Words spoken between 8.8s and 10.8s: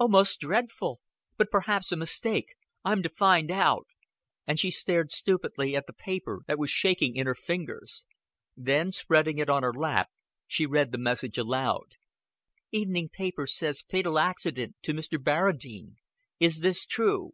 spreading it on her lap, she